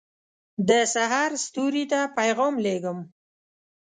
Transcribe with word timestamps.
دسحرستوري 0.67 1.83
ته 1.91 1.99
پیغام 2.17 2.53
لېږم 2.65 2.99